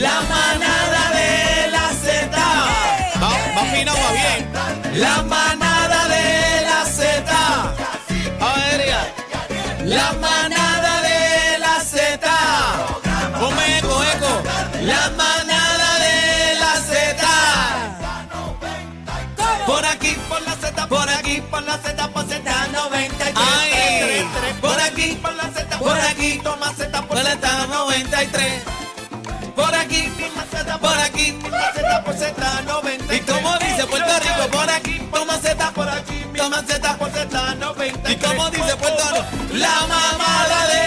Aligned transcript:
La 0.00 0.22
manada 0.22 1.10
de 1.12 1.70
la 1.70 1.90
Z. 2.02 2.36
Va, 3.22 3.28
va 3.54 3.60
afinado, 3.60 3.98
va 4.02 4.12
bien. 4.12 4.48
La 4.94 5.22
manada 5.22 6.08
de 6.08 6.62
la 6.68 6.86
Z. 6.86 7.30
A 8.40 8.54
ver, 8.56 8.86
ya. 8.86 9.02
La 9.84 10.12
manada 10.14 11.02
de 11.02 11.58
la 11.58 11.80
Z. 11.80 12.26
Ponme 13.38 13.78
eco, 13.78 14.02
eco. 14.14 14.42
La 14.84 15.10
manada 15.20 15.98
de 16.06 16.54
la 16.62 16.72
Z. 16.88 17.26
Por 19.66 19.84
aquí, 19.84 20.16
por 20.30 20.40
la 20.40 20.54
Z, 20.54 20.86
por 20.88 21.08
aquí, 21.10 21.42
por 21.42 21.62
la 21.62 21.76
Z, 21.76 22.08
por 22.08 22.24
Z93. 22.24 23.34
Ay. 23.34 24.26
Por 24.62 24.80
aquí, 24.80 25.18
por 25.20 25.34
la 25.34 25.50
Z, 25.50 25.78
por 25.78 26.00
aquí, 26.00 26.40
toma 26.42 26.72
Z, 26.72 27.02
por 27.02 27.18
Z93. 27.18 28.79
Por 30.80 30.98
aquí, 30.98 31.38
la 31.50 31.72
Z, 31.72 32.04
por 32.04 32.14
Z, 32.14 32.34
por 32.34 32.44
Z93. 32.44 33.16
¿Y 33.16 33.20
cómo 33.20 33.58
dice 33.58 33.86
Puerto 33.86 34.12
Rico? 34.20 34.50
Por 34.50 34.70
aquí, 34.70 34.98
toma 35.12 35.36
Z, 35.38 35.70
por 35.72 35.88
aquí, 35.88 36.24
toma 36.36 36.62
Z, 36.62 36.96
por 36.96 37.10
Z93. 37.12 38.10
¿Y 38.10 38.16
cómo 38.16 38.50
dice 38.50 38.76
Puerto 38.76 39.02
Rico? 39.12 39.24
La 39.54 39.86
mamada 39.86 40.66
de 40.68 40.79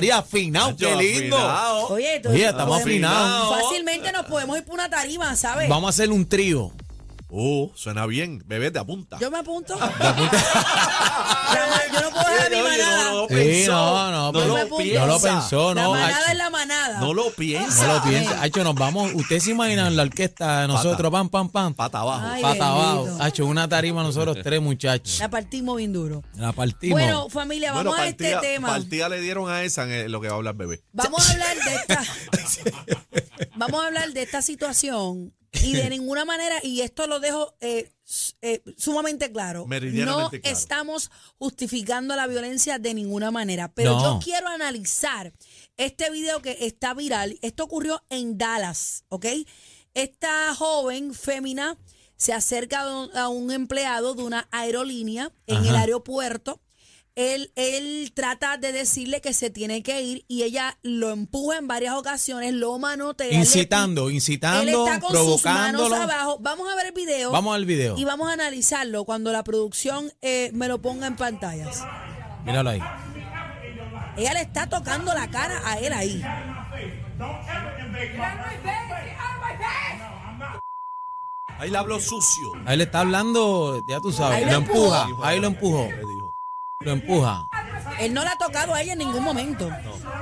María, 0.00 0.16
afinado, 0.18 0.74
qué 0.76 0.96
lindo. 0.96 1.36
Oye, 1.90 2.20
tú- 2.20 2.30
Oye, 2.30 2.46
estamos 2.46 2.80
afinados. 2.80 3.60
Fácilmente 3.60 4.12
nos 4.12 4.24
podemos 4.26 4.56
ir 4.56 4.64
por 4.64 4.74
una 4.74 4.88
tarima, 4.88 5.36
¿sabes? 5.36 5.68
Vamos 5.68 5.88
a 5.88 5.90
hacer 5.90 6.10
un 6.10 6.26
trío. 6.26 6.72
Oh, 7.32 7.70
suena 7.74 8.06
bien. 8.06 8.42
Bebé, 8.46 8.70
te 8.70 8.78
apunta. 8.78 9.18
Yo 9.20 9.30
me 9.30 9.38
apunto. 9.38 9.74
Yo 11.92 12.00
no 12.00 12.10
puedo 12.10 12.28
dejar 12.28 12.50
mi 12.50 12.56
manada. 12.62 13.10
no, 13.12 13.28
Sí, 13.28 13.64
no, 13.66 14.10
no, 14.10 14.32
no 14.32 14.38
pero- 14.38 14.46
lo 14.56 14.58
no 14.68 14.76
piensa. 14.76 15.00
No 15.00 15.06
lo 15.06 15.20
pensó, 15.20 15.74
La 15.74 15.82
no. 15.82 15.90
manada 15.92 16.16
Hacho, 16.18 16.30
es 16.32 16.36
la 16.38 16.50
manada. 16.50 17.00
No 17.00 17.14
lo 17.14 17.30
piensa. 17.32 17.86
No 17.86 17.94
lo 17.94 18.02
piensa. 18.02 18.42
Hacho, 18.42 18.64
nos 18.64 18.74
vamos. 18.74 19.12
Ustedes 19.14 19.44
se 19.44 19.50
imaginan 19.52 19.96
la 19.96 20.02
orquesta 20.02 20.62
de 20.62 20.68
nosotros, 20.68 21.10
pam, 21.12 21.28
pam, 21.28 21.48
pam. 21.48 21.74
Pata 21.74 22.00
abajo. 22.00 22.26
Ay, 22.26 22.42
Pata 22.42 22.66
abajo. 22.68 23.04
bendito. 23.04 23.24
Hacho, 23.24 23.46
una 23.46 23.68
tarima 23.68 24.02
nosotros 24.02 24.38
tres 24.42 24.60
muchachos. 24.60 25.18
La 25.20 25.28
partimos 25.30 25.76
bien 25.76 25.92
duro. 25.92 26.22
La 26.34 26.52
partimos. 26.52 26.98
Bueno, 27.00 27.28
familia, 27.28 27.72
Bueno, 27.72 27.90
vamos 27.90 28.00
a 28.00 28.04
partida, 28.10 28.36
este 28.36 28.46
tema. 28.46 28.68
partida 28.68 29.08
le 29.08 29.20
dieron 29.20 29.48
a 29.50 29.62
esa 29.62 29.84
en 29.84 30.10
lo 30.10 30.20
que 30.20 30.28
va 30.28 30.34
a 30.34 30.36
hablar 30.36 30.54
bebé. 30.56 30.82
Vamos 30.92 31.28
a 31.28 31.32
hablar 31.32 31.56
de 31.56 31.74
esta. 31.76 32.02
vamos 33.56 33.82
a 33.82 33.86
hablar 33.86 34.12
de 34.12 34.22
esta 34.22 34.42
situación 34.42 35.32
y 35.64 35.72
de 35.72 35.90
ninguna 35.90 36.24
manera, 36.24 36.56
y 36.62 36.80
esto 36.82 37.06
lo 37.06 37.18
dejo 37.20 37.56
eh, 37.60 37.92
eh, 38.40 38.62
sumamente 38.76 39.32
claro. 39.32 39.66
No 39.68 40.30
claro. 40.30 40.30
estamos 40.44 41.10
justificando 41.38 42.14
la 42.16 42.26
violencia 42.26 42.78
de 42.78 42.94
ninguna 42.94 43.30
manera, 43.30 43.72
pero 43.72 43.96
No. 43.96 44.02
yo 44.02 44.24
quiero 44.24 44.48
analizar 44.48 45.32
este 45.76 46.10
video 46.10 46.40
que 46.42 46.56
está 46.60 46.94
viral. 46.94 47.38
Esto 47.42 47.64
ocurrió 47.64 48.02
en 48.10 48.38
Dallas, 48.38 49.04
¿ok? 49.08 49.26
Esta 49.94 50.54
joven 50.54 51.14
fémina 51.14 51.76
se 52.16 52.32
acerca 52.32 52.80
a 53.14 53.28
un- 53.28 53.50
empleado 53.50 54.14
de 54.14 54.22
una 54.22 54.46
aerolínea 54.52 55.32
en 55.46 55.64
el 55.64 55.74
aeropuerto. 55.74 56.60
Él, 57.16 57.52
él 57.56 58.12
trata 58.14 58.56
de 58.56 58.72
decirle 58.72 59.20
que 59.20 59.32
se 59.34 59.50
tiene 59.50 59.82
que 59.82 60.00
ir 60.02 60.24
y 60.28 60.42
ella 60.44 60.78
lo 60.82 61.10
empuja 61.10 61.58
en 61.58 61.66
varias 61.68 61.94
ocasiones, 61.96 62.54
lo 62.54 62.78
manotea. 62.78 63.28
le- 63.28 63.34
Incitando, 63.34 64.08
Él 64.08 64.14
incitando, 64.14 64.86
está 64.86 65.00
con 65.00 65.10
sus 65.10 65.44
manos 65.44 65.82
provocándolo. 65.88 65.96
abajo. 65.96 66.38
Vamos 66.40 66.72
a 66.72 66.76
ver 66.76 66.86
el 66.86 66.92
video. 66.92 67.30
Vamos 67.32 67.54
al 67.54 67.64
video. 67.66 67.96
Y 67.98 68.04
vamos 68.04 68.28
a 68.30 68.32
analizarlo 68.34 69.04
cuando 69.04 69.32
la 69.32 69.42
producción 69.44 70.12
eh, 70.22 70.50
me 70.54 70.68
lo 70.68 70.80
ponga 70.80 71.06
en 71.06 71.16
pantallas. 71.16 71.82
Míralo 72.44 72.70
ahí. 72.70 72.80
Ella 74.16 74.34
le 74.34 74.40
está 74.42 74.68
tocando 74.68 75.12
la 75.14 75.30
cara 75.30 75.60
a 75.64 75.78
él 75.78 75.92
ahí. 75.92 76.22
Ahí 81.58 81.70
le 81.70 81.76
habló 81.76 82.00
sucio. 82.00 82.52
Ahí 82.64 82.76
le 82.78 82.84
está 82.84 83.00
hablando, 83.00 83.82
ya 83.86 84.00
tú 84.00 84.10
sabes. 84.12 84.38
Ahí 84.38 84.44
lo 84.46 84.52
lo 84.52 84.56
empuja. 84.58 85.06
Ahí 85.22 85.40
lo 85.40 85.46
empujó. 85.48 85.88
Lo 86.82 86.92
empuja. 86.92 87.46
Él 88.00 88.14
no 88.14 88.24
la 88.24 88.30
ha 88.32 88.38
tocado 88.38 88.72
a 88.72 88.80
ella 88.80 88.94
en 88.94 89.00
ningún 89.00 89.22
momento. 89.22 89.68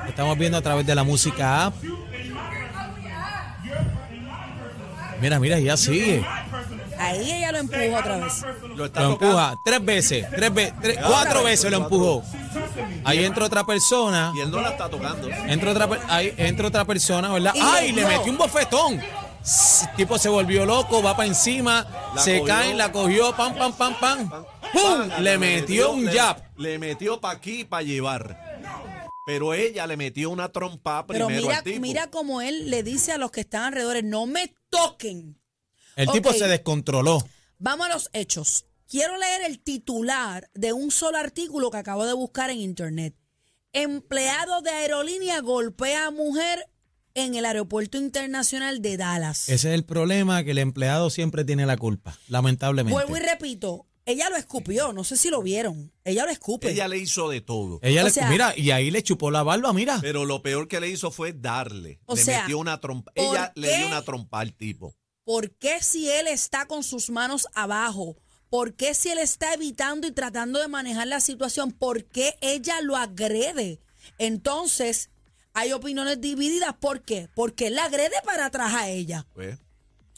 Estamos 0.09 0.37
viendo 0.37 0.59
a 0.59 0.61
través 0.61 0.85
de 0.85 0.93
la 0.93 1.05
música 1.05 1.67
app. 1.67 1.75
Mira, 5.21 5.39
mira, 5.39 5.61
ya 5.61 5.77
sigue. 5.77 6.27
Ahí 6.99 7.31
ella 7.31 7.53
lo 7.53 7.59
empuja 7.59 7.99
otra 8.01 8.17
vez. 8.17 8.45
Lo 8.75 8.87
está 8.87 9.03
Lo 9.03 9.11
tocando. 9.11 9.27
empuja 9.29 9.59
tres 9.63 9.85
veces, 9.85 10.27
tres 10.35 10.53
veces, 10.53 10.99
cuatro 11.07 11.45
veces 11.45 11.71
lo 11.71 11.77
empujó. 11.77 12.25
Ahí 13.05 13.25
entra 13.25 13.45
otra 13.45 13.65
persona. 13.65 14.33
Y 14.35 14.41
él 14.41 14.51
no 14.51 14.61
la 14.61 14.71
está 14.71 14.89
tocando. 14.89 15.29
Entra 15.31 15.71
otra, 15.71 15.89
ahí 16.09 16.35
entra 16.39 16.67
otra 16.67 16.85
persona, 16.85 17.29
¿verdad? 17.33 17.53
Y 17.55 17.61
¡Ay! 17.61 17.93
le 17.93 18.05
metió 18.05 18.33
un 18.33 18.39
bofetón. 18.39 18.95
El 19.01 19.97
tipo 19.97 20.19
se 20.19 20.29
volvió 20.29 20.67
loco, 20.67 21.01
va 21.05 21.17
para 21.17 21.29
encima, 21.29 21.87
La 22.17 22.21
se 22.21 22.41
cogió. 22.41 22.53
cae, 22.55 22.75
la 22.75 22.91
cogió, 22.91 23.33
pam, 23.37 23.55
pam, 23.55 23.73
pam, 23.73 23.95
pam. 24.01 24.31
¡Pum! 24.73 25.09
Le 25.23 25.39
metió 25.39 25.93
un 25.93 26.06
jab. 26.06 26.43
Le 26.56 26.79
metió 26.79 27.21
para 27.21 27.37
aquí 27.39 27.65
para 27.65 27.83
llevar. 27.83 28.39
Pero 29.27 29.53
ella 29.53 29.87
le 29.87 29.97
metió 29.99 30.31
una 30.31 30.49
trompa 30.51 31.06
Pero 31.06 31.27
primero 31.27 31.47
mira, 31.49 31.59
al 31.59 31.65
tipo. 31.65 31.81
mira 31.81 32.11
cómo 32.11 32.41
él 32.41 32.71
le 32.71 32.83
dice 32.83 33.12
a 33.12 33.19
los 33.19 33.31
que 33.31 33.41
están 33.43 33.65
alrededor, 33.65 34.03
no 34.05 34.27
me 34.27 34.55
toquen. 34.71 35.39
El 35.97 36.09
tipo 36.11 36.31
Ok. 36.31 36.37
se 36.37 36.49
descontroló. 36.49 37.19
Vamos 37.59 37.87
a 37.89 37.93
los 37.93 38.09
hechos. 38.15 38.65
Quiero 38.89 39.19
leer 39.19 39.43
el 39.43 39.61
titular 39.61 40.49
de 40.55 40.73
un 40.73 40.91
solo 40.91 41.19
artículo 41.19 41.71
que 41.71 41.77
acabo 41.77 42.06
de 42.06 42.15
buscar 42.15 42.49
en 42.49 42.59
internet. 42.59 43.15
Empleado 43.75 44.62
de 44.62 44.71
aerolínea 44.71 45.41
golpea 45.41 46.06
a 46.06 46.11
mujer 46.11 46.67
en 47.12 47.35
el 47.35 47.45
aeropuerto 47.45 47.99
internacional 47.99 48.81
de 48.81 48.97
Dallas. 48.97 49.49
Ese 49.50 49.69
es 49.69 49.75
el 49.75 49.85
problema, 49.85 50.43
que 50.43 50.53
el 50.53 50.59
empleado 50.59 51.11
siempre 51.11 51.45
tiene 51.45 51.67
la 51.67 51.77
culpa, 51.77 52.17
lamentablemente. 52.29 52.93
Vuelvo 52.95 53.17
y 53.17 53.21
repito, 53.21 53.87
ella 54.09 54.31
lo 54.31 54.37
escupió, 54.37 54.95
no 54.95 55.05
sé 55.05 55.19
si 55.19 55.29
lo 55.29 55.43
vieron. 55.43 55.93
Ella 56.03 56.25
lo 56.25 56.31
escupe. 56.31 56.71
Ella 56.71 56.89
le 56.89 56.97
hizo 56.97 57.29
de 57.29 57.43
todo. 57.43 57.79
Ella 57.83 58.03
le, 58.03 58.11
sea- 58.11 58.31
mira, 58.31 58.55
y 58.57 58.71
ahí 58.71 58.91
le 58.91 59.03
chupó 59.03 59.31
la 59.31 59.43
barba, 59.43 59.73
mira. 59.75 59.99
Pero 60.01 60.25
lo 60.25 60.43
peor 60.43 60.67
que 60.67 60.81
le 60.81 60.89
hizo 60.89 61.11
fue 61.11 61.35
darle. 61.35 62.01
O 62.07 62.15
le 62.15 62.23
sea, 62.25 62.41
metió 62.41 62.57
una 62.59 62.81
trompa. 62.81 63.13
¿por 63.15 63.25
Ella 63.37 63.53
le 63.55 63.77
dio 63.77 63.87
una 63.87 64.03
trompa 64.03 64.41
al 64.41 64.55
tipo. 64.55 64.97
¿Por 65.25 65.51
qué 65.57 65.83
si 65.83 66.11
él 66.11 66.27
está 66.27 66.67
con 66.67 66.83
sus 66.83 67.11
manos 67.11 67.49
abajo? 67.55 68.17
¿Por 68.49 68.75
qué 68.75 68.95
si 68.95 69.11
él 69.11 69.19
está 69.19 69.53
evitando 69.53 70.07
y 70.07 70.13
tratando 70.13 70.59
de 70.59 70.69
manejar 70.69 71.07
la 71.07 71.21
situación? 71.21 71.71
¿Por 71.73 72.07
qué 72.07 72.39
ella 72.41 72.81
lo 72.81 72.97
agrede? 72.97 73.79
Entonces, 74.17 75.11
hay 75.53 75.73
opiniones 75.73 76.19
divididas. 76.21 76.75
¿Por 76.81 77.03
qué? 77.03 77.29
Porque 77.35 77.67
él 77.67 77.75
la 77.75 77.85
agrede 77.85 78.17
para 78.25 78.47
atrás 78.47 78.73
a 78.73 78.89
ella. 78.89 79.27
Pues, 79.35 79.59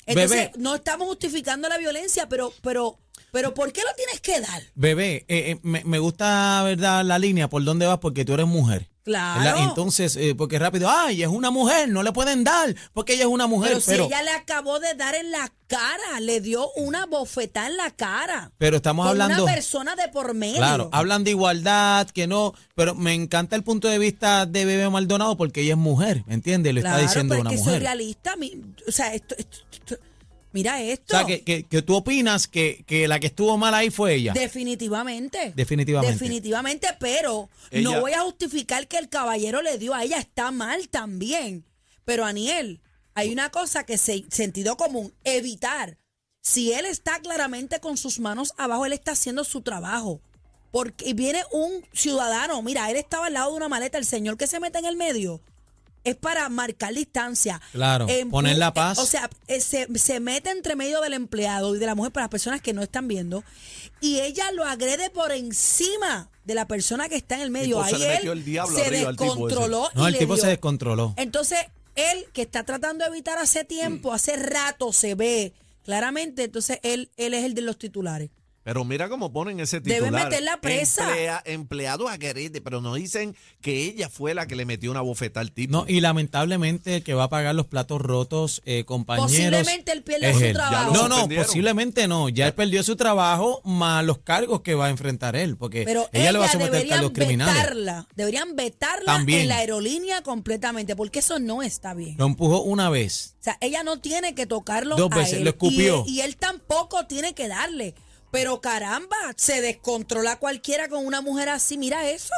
Entonces, 0.06 0.30
Bebé. 0.30 0.52
no 0.58 0.76
estamos 0.76 1.08
justificando 1.08 1.68
la 1.68 1.78
violencia, 1.78 2.28
pero, 2.28 2.52
pero, 2.62 3.00
pero 3.32 3.54
¿por 3.54 3.72
qué 3.72 3.80
lo 3.82 3.94
tienes 3.96 4.20
que 4.20 4.40
dar? 4.40 4.62
Bebé, 4.74 5.24
eh, 5.28 5.50
eh, 5.52 5.58
me, 5.62 5.82
me 5.84 5.98
gusta, 5.98 6.62
¿verdad? 6.64 7.04
La 7.04 7.18
línea 7.18 7.48
por 7.48 7.64
dónde 7.64 7.86
vas 7.86 7.98
porque 7.98 8.24
tú 8.24 8.34
eres 8.34 8.46
mujer. 8.46 8.88
Claro. 9.02 9.40
¿verdad? 9.40 9.64
Entonces, 9.64 10.14
eh, 10.16 10.34
porque 10.36 10.58
rápido, 10.58 10.88
ay, 10.90 11.22
es 11.22 11.28
una 11.28 11.50
mujer, 11.50 11.88
no 11.88 12.02
le 12.02 12.12
pueden 12.12 12.44
dar 12.44 12.74
porque 12.92 13.14
ella 13.14 13.22
es 13.22 13.28
una 13.30 13.46
mujer. 13.46 13.70
Pero, 13.72 13.82
Pero, 13.86 14.04
si 14.04 14.08
ella 14.12 14.22
le 14.22 14.30
acabó 14.30 14.78
de 14.78 14.94
dar 14.94 15.14
en 15.14 15.30
la 15.30 15.50
cara, 15.66 16.20
le 16.20 16.40
dio 16.42 16.70
una 16.72 17.06
bofetada 17.06 17.66
en 17.68 17.76
la 17.78 17.90
cara. 17.90 18.52
pero 18.58 18.76
estamos 18.76 19.04
con 19.06 19.10
hablando. 19.20 19.44
una 19.44 19.52
persona 19.54 19.96
de 19.96 20.08
por 20.08 20.34
medio. 20.34 20.58
Claro, 20.58 20.90
hablan 20.92 21.24
de 21.24 21.30
igualdad, 21.30 22.08
que 22.10 22.26
no, 22.26 22.52
pero 22.74 22.94
me 22.94 23.14
encanta 23.14 23.56
el 23.56 23.64
punto 23.64 23.88
de 23.88 23.98
vista 23.98 24.44
de 24.44 24.66
Bebé 24.66 24.88
Maldonado 24.90 25.36
porque 25.36 25.62
ella 25.62 25.72
es 25.72 25.78
mujer, 25.78 26.22
¿me 26.26 26.34
entiendes? 26.34 26.74
Lo 26.74 26.82
Claro, 26.82 26.96
está 26.98 27.08
diciendo 27.08 27.32
pero 27.32 27.40
una 27.40 27.50
es 27.50 27.56
que 27.56 27.64
soy 27.64 27.66
mujer. 27.72 27.82
realista. 27.82 28.36
mi- 28.36 28.62
o 28.86 28.92
sea, 28.92 29.14
esto, 29.14 29.34
esto- 29.38 29.58
esto- 29.72 29.96
mira 30.52 30.82
esto. 30.82 31.14
O 31.14 31.18
sea, 31.18 31.26
que, 31.26 31.42
que, 31.42 31.64
que 31.64 31.82
tú 31.82 31.96
opinas 31.96 32.46
que, 32.46 32.84
que 32.86 33.08
la 33.08 33.20
que 33.20 33.28
estuvo 33.28 33.56
mal 33.56 33.74
ahí 33.74 33.90
fue 33.90 34.14
ella. 34.14 34.32
Definitivamente. 34.32 35.52
Definitivamente. 35.54 36.12
Definitivamente, 36.12 36.88
pero 36.98 37.48
no 37.72 38.00
voy 38.00 38.12
a 38.12 38.22
justificar 38.22 38.86
que 38.88 38.98
el 38.98 39.08
caballero 39.08 39.62
le 39.62 39.78
dio 39.78 39.94
a 39.94 40.04
ella. 40.04 40.18
Está 40.18 40.50
mal 40.50 40.88
también. 40.88 41.64
Pero, 42.04 42.24
Aniel, 42.24 42.80
hay 43.14 43.32
una 43.32 43.50
cosa 43.50 43.84
que 43.84 43.98
se 43.98 44.24
sentido 44.30 44.76
común, 44.76 45.12
evitar. 45.24 45.98
Si 46.42 46.72
él 46.72 46.86
está 46.86 47.20
claramente 47.20 47.80
con 47.80 47.96
sus 47.96 48.18
manos 48.18 48.54
abajo, 48.56 48.86
él 48.86 48.92
está 48.92 49.12
haciendo 49.12 49.44
su 49.44 49.60
trabajo. 49.60 50.20
Porque 50.70 51.14
viene 51.14 51.42
un 51.50 51.84
ciudadano, 51.92 52.62
mira, 52.62 52.90
él 52.90 52.96
estaba 52.96 53.26
al 53.26 53.34
lado 53.34 53.50
de 53.50 53.56
una 53.56 53.68
maleta, 53.68 53.98
el 53.98 54.04
señor 54.04 54.36
que 54.36 54.46
se 54.46 54.60
mete 54.60 54.78
en 54.78 54.86
el 54.86 54.96
medio, 54.96 55.40
es 56.04 56.16
para 56.16 56.48
marcar 56.48 56.94
distancia. 56.94 57.60
Claro, 57.72 58.06
poner 58.30 58.56
la 58.58 58.72
paz. 58.72 58.98
eh, 58.98 59.02
O 59.02 59.06
sea, 59.06 59.28
eh, 59.48 59.60
se, 59.60 59.86
se 59.98 60.20
mete 60.20 60.50
entre 60.50 60.76
medio 60.76 61.00
del 61.00 61.12
empleado 61.12 61.74
y 61.76 61.78
de 61.78 61.86
la 61.86 61.94
mujer 61.94 62.12
para 62.12 62.24
las 62.24 62.30
personas 62.30 62.60
que 62.60 62.72
no 62.72 62.82
están 62.82 63.06
viendo. 63.08 63.44
Y 64.00 64.20
ella 64.20 64.50
lo 64.52 64.64
agrede 64.64 65.10
por 65.10 65.30
encima 65.32 66.30
de 66.44 66.54
la 66.54 66.66
persona 66.66 67.08
que 67.08 67.16
está 67.16 67.36
en 67.36 67.42
el 67.42 67.50
medio. 67.50 67.76
Tipo, 67.84 67.88
se 67.88 67.94
Ahí 67.96 68.00
le 68.00 68.06
él 68.08 68.14
metió 68.16 68.32
el 68.32 68.44
diablo 68.44 68.76
se 68.78 68.90
tipo 68.90 69.06
descontroló. 69.08 69.88
No, 69.94 70.06
el 70.08 70.16
tipo 70.18 70.34
dio. 70.34 70.42
se 70.42 70.48
descontroló. 70.48 71.14
Entonces, 71.16 71.58
él 71.96 72.26
que 72.32 72.42
está 72.42 72.64
tratando 72.64 73.04
de 73.04 73.10
evitar 73.10 73.38
hace 73.38 73.64
tiempo, 73.64 74.12
hace 74.12 74.36
rato 74.36 74.92
se 74.92 75.14
ve 75.14 75.52
claramente, 75.84 76.44
entonces 76.44 76.78
él, 76.82 77.10
él 77.16 77.34
es 77.34 77.44
el 77.44 77.54
de 77.54 77.62
los 77.62 77.78
titulares. 77.78 78.30
Pero 78.62 78.84
mira 78.84 79.08
cómo 79.08 79.32
ponen 79.32 79.58
ese 79.58 79.80
Debe 79.80 80.00
titular. 80.00 80.24
meterla 80.24 80.60
presa. 80.60 81.08
Emplea- 81.08 81.42
empleado 81.46 82.08
agrede, 82.08 82.60
pero 82.60 82.82
no 82.82 82.94
dicen 82.94 83.34
que 83.62 83.84
ella 83.84 84.10
fue 84.10 84.34
la 84.34 84.46
que 84.46 84.54
le 84.54 84.66
metió 84.66 84.90
una 84.90 85.00
bofetada 85.00 85.40
al 85.40 85.50
tipo. 85.52 85.72
No, 85.72 85.84
y 85.88 86.00
lamentablemente 86.00 86.96
el 86.96 87.02
que 87.02 87.14
va 87.14 87.24
a 87.24 87.28
pagar 87.30 87.54
los 87.54 87.66
platos 87.66 88.00
rotos, 88.02 88.60
eh, 88.66 88.84
compañeros. 88.84 89.30
Posiblemente 89.32 89.92
él 89.92 90.02
pierde 90.02 90.34
su 90.34 90.40
él. 90.44 90.52
trabajo. 90.52 90.92
No, 90.92 91.08
no, 91.08 91.26
posiblemente 91.28 92.06
no. 92.06 92.28
Ya 92.28 92.48
él 92.48 92.52
perdió 92.54 92.82
su 92.82 92.96
trabajo 92.96 93.62
más 93.64 94.04
los 94.04 94.18
cargos 94.18 94.60
que 94.60 94.74
va 94.74 94.86
a 94.86 94.90
enfrentar 94.90 95.36
él, 95.36 95.56
porque 95.56 95.84
Pero 95.84 96.08
ella, 96.12 96.22
ella, 96.24 96.32
le 96.32 96.38
va 96.40 96.44
a 96.44 96.52
someter 96.52 96.72
deberían 96.72 96.96
cargos 96.98 97.12
criminales. 97.14 97.54
vetarla, 97.54 98.06
deberían 98.14 98.56
vetarla 98.56 99.06
También. 99.06 99.40
en 99.40 99.48
la 99.48 99.56
aerolínea 99.56 100.22
completamente, 100.22 100.94
porque 100.96 101.20
eso 101.20 101.38
no 101.38 101.62
está 101.62 101.94
bien. 101.94 102.16
Lo 102.18 102.26
empujó 102.26 102.62
una 102.62 102.90
vez. 102.90 103.34
O 103.40 103.42
sea, 103.42 103.56
ella 103.62 103.82
no 103.84 104.00
tiene 104.00 104.34
que 104.34 104.44
tocarlo 104.46 104.96
Dos 104.96 105.10
a 105.12 105.16
veces, 105.16 105.34
él, 105.38 105.44
lo 105.44 105.50
escupió. 105.50 106.04
Y, 106.06 106.16
y 106.18 106.20
él 106.20 106.36
tampoco 106.36 107.06
tiene 107.06 107.32
que 107.34 107.48
darle. 107.48 107.94
Pero 108.30 108.60
caramba, 108.60 109.16
se 109.36 109.60
descontrola 109.60 110.36
cualquiera 110.36 110.88
con 110.88 111.04
una 111.04 111.20
mujer 111.20 111.48
así. 111.48 111.76
Mira 111.78 112.10
eso. 112.10 112.34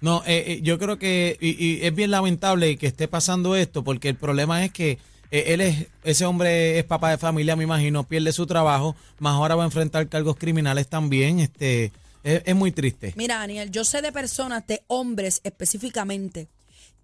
No, 0.00 0.22
eh, 0.26 0.44
eh, 0.46 0.60
yo 0.62 0.78
creo 0.78 0.98
que 0.98 1.36
y, 1.40 1.62
y 1.62 1.84
es 1.84 1.94
bien 1.94 2.10
lamentable 2.10 2.76
que 2.78 2.86
esté 2.86 3.06
pasando 3.06 3.54
esto, 3.54 3.84
porque 3.84 4.08
el 4.08 4.16
problema 4.16 4.64
es 4.64 4.72
que 4.72 4.98
eh, 5.30 5.44
él 5.48 5.60
es, 5.60 5.86
ese 6.04 6.24
hombre 6.24 6.78
es 6.78 6.84
papá 6.84 7.10
de 7.10 7.18
familia, 7.18 7.54
me 7.54 7.64
imagino, 7.64 8.04
pierde 8.04 8.32
su 8.32 8.46
trabajo, 8.46 8.96
más 9.18 9.34
ahora 9.34 9.54
va 9.54 9.62
a 9.62 9.66
enfrentar 9.66 10.08
cargos 10.08 10.36
criminales 10.36 10.88
también. 10.88 11.38
Este, 11.38 11.92
es, 12.24 12.42
es 12.44 12.54
muy 12.56 12.72
triste. 12.72 13.12
Mira, 13.16 13.36
Daniel, 13.36 13.70
yo 13.70 13.84
sé 13.84 14.02
de 14.02 14.10
personas, 14.10 14.66
de 14.66 14.82
hombres 14.86 15.40
específicamente, 15.44 16.48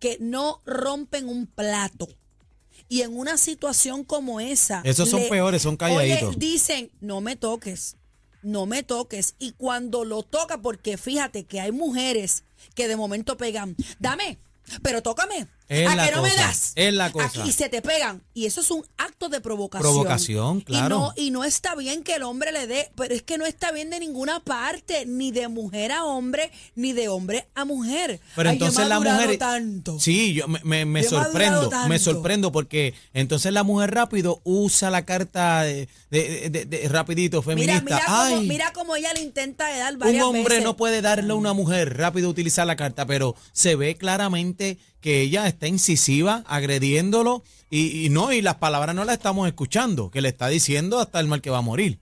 que 0.00 0.17
no 0.20 0.61
rompen 0.67 1.29
un 1.29 1.46
plato. 1.46 2.08
Y 2.88 3.02
en 3.02 3.17
una 3.17 3.37
situación 3.37 4.05
como 4.05 4.38
esa. 4.38 4.81
Esos 4.84 5.11
son 5.11 5.22
peores, 5.29 5.62
son 5.62 5.76
calladitos. 5.76 6.31
Oye, 6.31 6.38
dicen, 6.38 6.90
no 7.00 7.20
me 7.20 7.34
toques, 7.34 7.96
no 8.46 8.64
me 8.64 8.82
toques. 8.82 9.34
Y 9.38 9.52
cuando 9.52 10.04
lo 10.04 10.22
toca, 10.22 10.62
porque 10.62 10.96
fíjate 10.96 11.44
que 11.44 11.60
hay 11.60 11.72
mujeres 11.72 12.44
que 12.75 12.88
de 12.88 12.96
momento 12.96 13.37
pegan, 13.37 13.76
dame, 13.98 14.38
pero 14.82 15.02
tócame. 15.02 15.48
Es 15.68 15.88
¿A 15.88 15.96
la 15.96 16.06
que 16.08 16.14
no 16.14 16.22
me 16.22 16.34
das? 16.34 16.72
es 16.76 16.94
la 16.94 17.10
cosa. 17.10 17.40
Aquí 17.42 17.50
se 17.52 17.68
te 17.68 17.82
pegan. 17.82 18.22
Y 18.34 18.46
eso 18.46 18.60
es 18.60 18.70
un 18.70 18.84
acto 18.98 19.28
de 19.28 19.40
provocación. 19.40 19.82
Provocación, 19.92 20.60
claro. 20.60 20.86
Y 20.86 20.88
no, 20.98 21.12
y 21.16 21.30
no 21.32 21.44
está 21.44 21.74
bien 21.74 22.02
que 22.04 22.14
el 22.14 22.22
hombre 22.22 22.52
le 22.52 22.66
dé, 22.66 22.90
pero 22.96 23.14
es 23.14 23.22
que 23.22 23.36
no 23.38 23.46
está 23.46 23.72
bien 23.72 23.90
de 23.90 23.98
ninguna 23.98 24.40
parte, 24.40 25.04
ni 25.06 25.32
de 25.32 25.48
mujer 25.48 25.90
a 25.92 26.04
hombre, 26.04 26.52
ni 26.76 26.92
de 26.92 27.08
hombre 27.08 27.48
a 27.54 27.64
mujer. 27.64 28.20
Pero 28.36 28.50
Ay, 28.50 28.58
yo 28.58 28.64
he 28.64 28.68
entonces 28.68 28.88
la 28.88 29.00
mujer. 29.00 29.38
tanto. 29.38 29.98
Sí, 29.98 30.34
yo 30.34 30.46
me, 30.48 30.84
me, 30.84 31.02
Yo 31.02 31.10
sorprendo, 31.10 31.70
me 31.88 31.98
sorprendo 31.98 32.52
porque 32.52 32.94
entonces 33.12 33.52
la 33.52 33.64
mujer 33.64 33.92
rápido 33.92 34.40
usa 34.44 34.90
la 34.90 35.04
carta 35.04 35.62
de, 35.62 35.88
de- 36.10 36.48
de- 36.50 36.64
de- 36.66 36.88
rapidito 36.88 37.42
feminista. 37.42 37.80
Mira, 37.82 37.96
mira 37.96 38.06
cómo, 38.06 38.42
mira 38.42 38.72
cómo 38.72 38.96
ella 38.96 39.12
le 39.14 39.20
intenta 39.22 39.69
dar 39.76 39.94
un 39.94 39.98
varias 39.98 40.24
hombre 40.24 40.42
veces. 40.44 40.64
no 40.64 40.76
puede 40.76 41.02
darle 41.02 41.32
a 41.32 41.34
una 41.36 41.52
mujer 41.54 41.96
rápido 41.96 42.28
utilizar 42.28 42.66
la 42.66 42.76
carta, 42.76 43.04
pero 43.06 43.34
se 43.52 43.74
ve 43.74 43.96
claramente 43.96 44.78
que 45.06 45.20
ella 45.20 45.47
está 45.47 45.69
incisiva, 45.69 46.43
agrediéndolo 46.49 47.44
y, 47.70 48.05
y 48.05 48.08
no, 48.08 48.32
y 48.32 48.43
las 48.43 48.56
palabras 48.56 48.93
no 48.97 49.05
las 49.05 49.19
estamos 49.19 49.47
escuchando, 49.47 50.11
que 50.11 50.20
le 50.20 50.29
está 50.31 50.49
diciendo 50.49 50.99
hasta 50.99 51.20
el 51.20 51.29
mal 51.29 51.41
que 51.41 51.49
va 51.50 51.58
a 51.58 51.62
morir. 51.62 52.00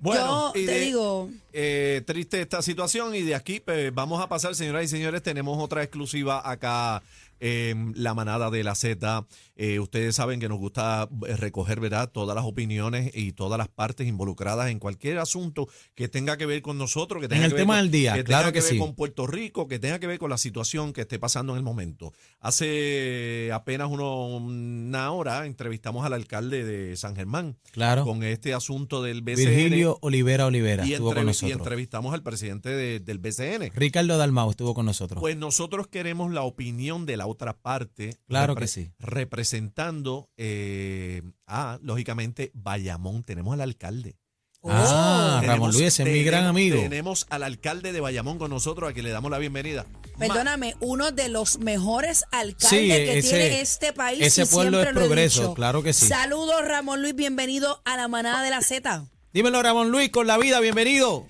Bueno, 0.00 0.48
Yo 0.48 0.52
te 0.52 0.66
de- 0.66 0.80
digo, 0.80 1.30
eh, 1.54 2.02
triste 2.06 2.40
esta 2.40 2.60
situación 2.62 3.14
y 3.14 3.22
de 3.22 3.34
aquí 3.34 3.60
pues, 3.60 3.94
vamos 3.94 4.20
a 4.22 4.28
pasar, 4.28 4.54
señoras 4.54 4.84
y 4.84 4.88
señores, 4.88 5.22
tenemos 5.22 5.62
otra 5.62 5.82
exclusiva 5.82 6.42
acá 6.50 7.02
en 7.40 7.92
la 7.96 8.14
manada 8.14 8.48
de 8.50 8.64
la 8.64 8.74
Z. 8.74 9.26
Eh, 9.56 9.78
ustedes 9.78 10.14
saben 10.16 10.40
que 10.40 10.48
nos 10.48 10.58
gusta 10.58 11.08
eh, 11.28 11.36
recoger, 11.36 11.78
¿verdad? 11.78 12.10
Todas 12.10 12.34
las 12.34 12.44
opiniones 12.44 13.10
y 13.14 13.32
todas 13.32 13.58
las 13.58 13.68
partes 13.68 14.06
involucradas 14.08 14.70
en 14.70 14.78
cualquier 14.78 15.18
asunto 15.18 15.68
que 15.94 16.08
tenga 16.08 16.36
que 16.38 16.46
ver 16.46 16.62
con 16.62 16.78
nosotros, 16.78 17.20
que 17.20 17.28
tenga 17.28 17.44
el 17.44 17.50
que 17.50 17.54
ver 17.56 17.62
tema 17.62 17.74
con- 17.74 17.82
del 17.82 17.90
día, 17.90 18.14
que 18.14 18.24
claro 18.24 18.44
tenga 18.44 18.52
que, 18.52 18.58
que 18.60 18.64
ver 18.64 18.72
sí. 18.74 18.78
con 18.78 18.94
Puerto 18.94 19.26
Rico, 19.26 19.68
que 19.68 19.78
tenga 19.78 19.98
que 19.98 20.06
ver 20.06 20.18
con 20.18 20.30
la 20.30 20.38
situación 20.38 20.92
que 20.92 21.02
esté 21.02 21.18
pasando 21.18 21.52
en 21.52 21.58
el 21.58 21.64
momento. 21.64 22.12
Hace 22.40 23.50
apenas 23.52 23.88
uno- 23.90 24.26
una 24.36 25.10
hora 25.12 25.44
entrevistamos 25.44 26.06
al 26.06 26.12
alcalde 26.14 26.64
de 26.64 26.96
San 26.96 27.14
Germán 27.16 27.56
Claro. 27.72 28.04
con 28.04 28.22
este 28.22 28.54
asunto 28.54 29.02
del 29.02 29.22
BCN. 29.22 29.36
Virgilio 29.50 29.98
Olivera 30.02 30.46
Olivera 30.46 30.84
estuvo 30.84 31.12
con 31.14 31.28
y 31.48 31.52
entrevistamos 31.52 32.14
al 32.14 32.22
presidente 32.22 32.68
de- 32.70 33.00
del 33.00 33.18
BCN. 33.18 33.70
Ricardo 33.74 34.16
Dalmau 34.18 34.50
estuvo 34.50 34.74
con 34.74 34.86
nosotros. 34.86 35.20
Pues 35.20 35.36
nosotros 35.36 35.86
queremos 35.88 36.32
la 36.32 36.42
opinión 36.42 37.06
de 37.06 37.16
la 37.16 37.26
otra 37.26 37.52
parte. 37.56 38.16
Claro 38.28 38.54
que 38.54 38.66
sí. 38.66 38.90
Representando 38.98 40.28
eh, 40.36 41.22
a, 41.46 41.78
lógicamente, 41.82 42.50
Bayamón. 42.54 43.22
Tenemos 43.24 43.54
al 43.54 43.60
alcalde. 43.60 44.16
ah. 44.62 45.42
Ramón 45.44 45.72
Luis, 45.72 45.82
ese 45.88 46.02
es 46.04 46.08
mi 46.08 46.22
gran 46.22 46.44
amigo. 46.44 46.76
Tenemos 46.80 47.26
al 47.30 47.42
alcalde 47.42 47.92
de 47.92 48.00
Bayamón 48.00 48.38
con 48.38 48.50
nosotros, 48.50 48.88
a 48.88 48.92
quien 48.94 49.04
le 49.04 49.10
damos 49.12 49.30
la 49.30 49.38
bienvenida. 49.38 49.84
Perdóname, 50.18 50.74
uno 50.80 51.10
de 51.10 51.28
los 51.28 51.58
mejores 51.58 52.24
alcaldes 52.32 52.68
Sí, 52.70 52.88
que 52.88 53.18
ese- 53.18 53.28
tiene 53.28 53.60
este 53.60 53.92
país. 53.92 54.20
ese 54.22 54.42
y 54.42 54.46
pueblo 54.46 54.80
siempre 54.80 55.02
es 55.02 55.06
progreso, 55.06 55.40
dicho. 55.42 55.54
claro 55.54 55.82
que 55.82 55.92
sí. 55.92 56.06
Saludos, 56.06 56.62
Ramón 56.66 57.02
Luis, 57.02 57.14
bienvenido 57.14 57.82
a 57.84 57.96
la 57.96 58.08
manada 58.08 58.42
de 58.42 58.50
la 58.50 58.62
Z. 58.62 59.06
Dímelo, 59.32 59.60
Ramón 59.62 59.90
Luis, 59.90 60.10
con 60.10 60.26
la 60.28 60.38
vida, 60.38 60.60
bienvenido. 60.60 61.26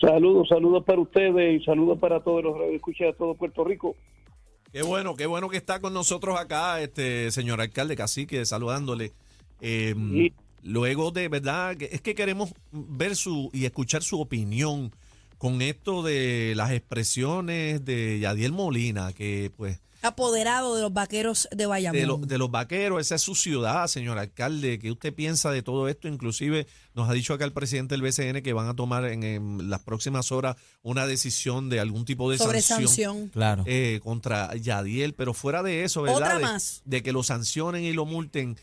Saludos, 0.00 0.48
saludos 0.48 0.84
para 0.84 1.00
ustedes 1.00 1.60
y 1.60 1.64
saludos 1.64 1.98
para 1.98 2.20
todos 2.20 2.42
los 2.42 2.58
radioescuchas 2.58 3.08
de 3.08 3.12
todo 3.14 3.34
Puerto 3.34 3.64
Rico. 3.64 3.96
Qué 4.72 4.82
bueno, 4.82 5.14
qué 5.16 5.26
bueno 5.26 5.48
que 5.48 5.56
está 5.56 5.80
con 5.80 5.94
nosotros 5.94 6.38
acá, 6.38 6.80
este 6.80 7.30
señor 7.30 7.60
alcalde 7.60 7.96
Cacique, 7.96 8.44
saludándole. 8.44 9.12
Eh, 9.60 9.94
Sí. 10.12 10.32
Luego 10.64 11.12
de 11.12 11.28
verdad, 11.28 11.76
que- 11.76 11.88
es 11.92 12.00
que 12.02 12.14
queremos 12.16 12.52
ver 12.72 13.14
su 13.14 13.48
y 13.54 13.64
escuchar 13.64 14.02
su 14.02 14.20
opinión 14.20 14.90
con 15.38 15.62
esto 15.62 16.02
de 16.02 16.54
las 16.56 16.72
expresiones 16.72 17.84
de 17.84 18.18
Yadiel 18.18 18.50
Molina, 18.52 19.12
que 19.12 19.52
pues 19.56 19.80
Apoderado 20.02 20.76
de 20.76 20.82
los 20.82 20.92
vaqueros 20.92 21.48
de 21.50 21.66
Bayamón. 21.66 22.00
de, 22.00 22.06
lo- 22.06 22.16
de 22.18 22.38
los 22.38 22.50
vaqueros, 22.50 23.00
esa 23.00 23.16
es 23.16 23.22
su 23.22 23.34
ciudad, 23.34 23.86
señor 23.88 24.18
alcalde. 24.18 24.78
¿Qué 24.78 24.90
usted 24.92 25.12
piensa 25.14 25.50
de 25.50 25.62
todo 25.62 25.88
esto? 25.88 26.06
Inclusive 26.08 26.66
nos 26.94 27.08
ha 27.08 27.12
dicho 27.12 27.34
acá 27.34 27.44
el 27.44 27.52
presidente 27.52 27.94
del 27.96 28.02
BCN 28.02 28.42
que 28.42 28.52
van 28.52 28.68
a 28.68 28.74
tomar 28.74 29.04
en, 29.06 29.22
en 29.24 29.70
las 29.70 29.80
próximas 29.80 30.30
horas 30.32 30.56
una 30.82 31.06
decisión 31.06 31.68
de 31.68 31.80
algún 31.80 32.04
tipo 32.04 32.30
de 32.30 32.38
sobre 32.38 32.62
sanción 32.62 32.88
sanción. 32.88 33.28
Claro. 33.28 33.64
eh, 33.66 34.00
contra 34.02 34.54
Yadiel, 34.56 35.14
pero 35.14 35.34
fuera 35.34 35.62
de 35.62 35.84
eso, 35.84 36.02
¿verdad? 36.02 36.16
Otra 36.18 36.36
de, 36.38 36.42
más. 36.42 36.82
de 36.84 37.02
que 37.02 37.12
lo 37.12 37.22
sancionen 37.22 37.82
y 37.84 37.92
lo 37.92 38.04
multen, 38.06 38.56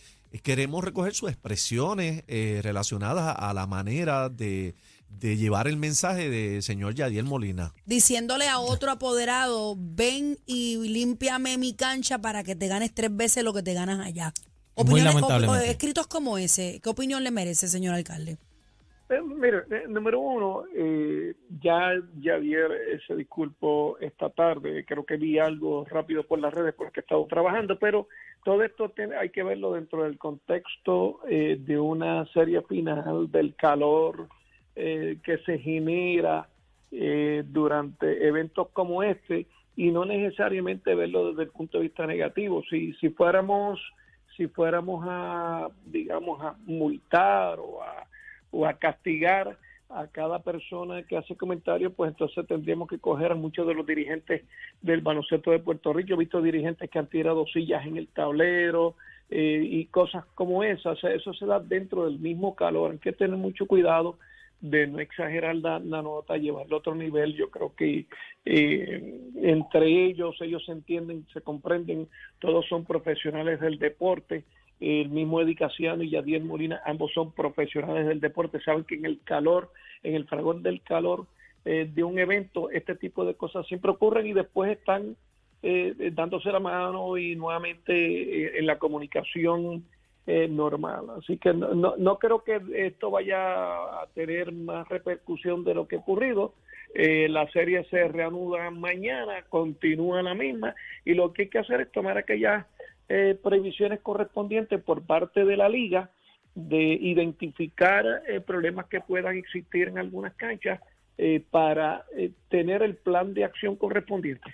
queremos 0.43 0.83
recoger 0.83 1.13
sus 1.13 1.29
expresiones 1.29 2.23
eh, 2.27 2.59
relacionadas 2.63 3.35
a 3.39 3.53
la 3.53 3.67
manera 3.67 4.29
de, 4.29 4.75
de 5.19 5.37
llevar 5.37 5.67
el 5.67 5.77
mensaje 5.77 6.29
del 6.29 6.61
señor 6.61 6.93
Yadiel 6.95 7.25
Molina. 7.25 7.71
Diciéndole 7.85 8.47
a 8.47 8.59
otro 8.59 8.91
apoderado, 8.91 9.75
ven 9.77 10.37
y 10.45 10.77
límpiame 10.87 11.57
mi 11.57 11.73
cancha 11.75 12.19
para 12.19 12.43
que 12.43 12.55
te 12.55 12.67
ganes 12.67 12.93
tres 12.93 13.15
veces 13.15 13.43
lo 13.43 13.53
que 13.53 13.63
te 13.63 13.73
ganas 13.73 13.99
allá. 14.05 14.33
Muy 14.77 15.01
Opiniones- 15.01 15.23
o- 15.47 15.55
escritos 15.55 16.07
como 16.07 16.37
ese, 16.37 16.79
¿qué 16.83 16.89
opinión 16.89 17.23
le 17.23 17.31
merece, 17.31 17.67
señor 17.67 17.95
alcalde? 17.95 18.37
Eh, 19.07 19.21
mire, 19.21 19.59
eh, 19.69 19.83
número 19.87 20.19
uno, 20.19 20.63
eh, 20.75 21.35
ya 21.61 21.91
Javier 22.21 22.71
eh, 22.71 22.99
se 23.07 23.15
disculpó 23.15 23.97
esta 23.99 24.31
tarde, 24.31 24.83
creo 24.83 25.05
que 25.05 25.15
vi 25.15 25.37
algo 25.37 25.85
rápido 25.85 26.23
por 26.27 26.39
las 26.39 26.51
redes 26.53 26.73
porque 26.75 26.99
he 26.99 27.03
estado 27.03 27.25
trabajando, 27.27 27.77
pero 27.77 28.07
todo 28.43 28.63
esto 28.63 28.89
tiene- 28.89 29.15
hay 29.15 29.29
que 29.29 29.43
verlo 29.43 29.73
dentro 29.73 30.03
del 30.03 30.17
contexto 30.17 31.19
eh, 31.29 31.55
de 31.59 31.79
una 31.79 32.25
serie 32.33 32.63
final, 32.63 33.31
del 33.31 33.55
calor 33.55 34.27
eh, 34.75 35.17
que 35.23 35.37
se 35.39 35.59
genera 35.59 36.47
eh, 36.91 37.43
durante 37.45 38.27
eventos 38.27 38.69
como 38.69 39.03
este 39.03 39.47
y 39.75 39.91
no 39.91 40.05
necesariamente 40.05 40.95
verlo 40.95 41.29
desde 41.29 41.43
el 41.43 41.49
punto 41.49 41.77
de 41.77 41.83
vista 41.83 42.07
negativo. 42.07 42.63
Si, 42.69 42.93
si 42.93 43.09
fuéramos 43.09 43.79
si 44.37 44.47
fuéramos 44.47 45.05
a 45.07 45.69
digamos 45.85 46.41
a 46.41 46.55
multar 46.65 47.59
o 47.59 47.81
a 47.81 48.05
o 48.51 48.65
a 48.65 48.73
castigar 48.73 49.57
a 49.89 50.07
cada 50.07 50.39
persona 50.39 51.03
que 51.03 51.17
hace 51.17 51.35
comentarios, 51.35 51.93
pues 51.95 52.11
entonces 52.11 52.45
tendríamos 52.47 52.87
que 52.89 52.99
coger 52.99 53.31
a 53.31 53.35
muchos 53.35 53.67
de 53.67 53.73
los 53.73 53.85
dirigentes 53.85 54.43
del 54.81 55.01
baloncesto 55.01 55.51
de 55.51 55.59
Puerto 55.59 55.93
Rico. 55.93 56.13
He 56.13 56.17
visto 56.17 56.41
dirigentes 56.41 56.89
que 56.89 56.99
han 56.99 57.07
tirado 57.07 57.45
sillas 57.47 57.85
en 57.85 57.97
el 57.97 58.07
tablero 58.07 58.95
eh, 59.29 59.61
y 59.63 59.85
cosas 59.85 60.25
como 60.33 60.63
esas. 60.63 60.97
O 60.97 60.99
sea, 60.99 61.11
eso 61.11 61.33
se 61.33 61.45
da 61.45 61.59
dentro 61.59 62.05
del 62.05 62.19
mismo 62.19 62.55
calor. 62.55 62.91
Hay 62.91 62.97
que 62.97 63.13
tener 63.13 63.37
mucho 63.37 63.67
cuidado 63.67 64.17
de 64.61 64.87
no 64.87 64.99
exagerar 64.99 65.55
la, 65.55 65.79
nota, 65.79 66.37
llevarlo 66.37 66.75
a 66.75 66.79
otro 66.79 66.95
nivel. 66.95 67.35
Yo 67.35 67.49
creo 67.49 67.75
que 67.75 68.05
eh, 68.45 69.19
entre 69.41 70.05
ellos, 70.05 70.35
ellos 70.41 70.63
se 70.65 70.71
entienden, 70.71 71.25
se 71.33 71.41
comprenden, 71.41 72.07
todos 72.39 72.65
son 72.67 72.85
profesionales 72.85 73.59
del 73.59 73.79
deporte. 73.79 74.43
El 74.79 75.09
mismo 75.09 75.39
Edicaciano 75.41 76.03
y 76.03 76.09
Yadiel 76.09 76.43
Molina, 76.43 76.81
ambos 76.85 77.13
son 77.13 77.31
profesionales 77.31 78.07
del 78.07 78.19
deporte, 78.19 78.59
saben 78.59 78.83
que 78.83 78.95
en 78.95 79.05
el 79.05 79.21
calor, 79.23 79.71
en 80.03 80.15
el 80.15 80.25
fragor 80.25 80.61
del 80.61 80.81
calor 80.81 81.27
eh, 81.63 81.89
de 81.93 82.03
un 82.03 82.19
evento, 82.19 82.69
este 82.69 82.95
tipo 82.95 83.25
de 83.25 83.35
cosas 83.35 83.65
siempre 83.67 83.91
ocurren 83.91 84.27
y 84.27 84.33
después 84.33 84.71
están 84.71 85.15
eh, 85.63 86.11
dándose 86.13 86.51
la 86.51 86.59
mano 86.59 87.17
y 87.17 87.35
nuevamente 87.35 88.59
en 88.59 88.65
la 88.65 88.77
comunicación 88.77 89.85
eh, 90.27 90.47
normal. 90.47 91.05
Así 91.19 91.37
que 91.37 91.53
no, 91.53 91.95
no, 91.97 92.17
creo 92.17 92.43
que 92.43 92.59
esto 92.73 93.11
vaya 93.11 93.37
a 93.37 94.07
tener 94.15 94.51
más 94.51 94.89
repercusión 94.89 95.63
de 95.63 95.75
lo 95.75 95.87
que 95.87 95.97
ha 95.97 95.99
ocurrido. 95.99 96.55
Eh, 96.95 97.27
la 97.29 97.47
serie 97.51 97.85
se 97.91 98.07
reanuda 98.07 98.71
mañana, 98.71 99.43
continúa 99.49 100.23
la 100.23 100.33
misma 100.33 100.73
y 101.03 101.13
lo 101.13 101.31
que 101.31 101.43
hay 101.43 101.49
que 101.49 101.59
hacer 101.59 101.81
es 101.81 101.91
tomar 101.91 102.17
aquellas 102.17 102.65
eh, 103.07 103.37
previsiones 103.43 103.99
correspondientes 103.99 104.81
por 104.81 105.05
parte 105.05 105.45
de 105.45 105.57
la 105.57 105.69
liga 105.69 106.09
de 106.55 106.81
identificar 106.81 108.23
problemas 108.47 108.87
que 108.87 109.01
puedan 109.01 109.37
existir 109.37 109.89
en 109.89 109.99
algunas 109.99 110.33
canchas 110.35 110.79
para 111.51 112.05
tener 112.47 112.81
el 112.81 112.95
plan 112.95 113.33
de 113.33 113.43
acción 113.43 113.75
correspondiente. 113.75 114.53